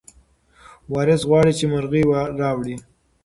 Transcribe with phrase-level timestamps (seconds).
[0.93, 2.03] وارث غواړي چې مرغۍ
[2.39, 2.75] راوړي.